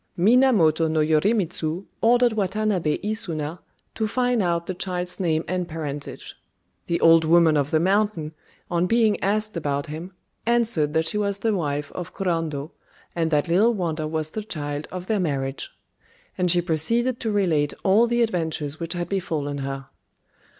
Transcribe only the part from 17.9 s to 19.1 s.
the adventures which had